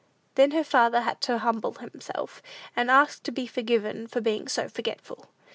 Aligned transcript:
Then 0.33 0.49
her 0.49 0.63
father 0.63 1.01
had 1.01 1.21
to 1.21 1.37
humble 1.37 1.73
himself, 1.73 2.41
and 2.75 2.89
ask 2.89 3.21
to 3.21 3.31
be 3.31 3.45
forgiven 3.45 4.07
for 4.07 4.19
being 4.19 4.47
so 4.47 4.67
forgetful. 4.67 5.27